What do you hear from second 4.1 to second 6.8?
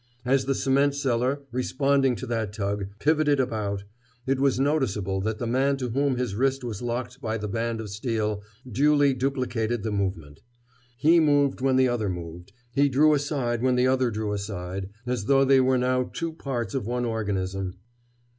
it was noticeable that the man to whom his wrist